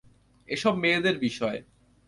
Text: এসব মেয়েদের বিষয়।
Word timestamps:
এসব 0.49 0.73
মেয়েদের 0.75 1.15
বিষয়। 1.19 1.59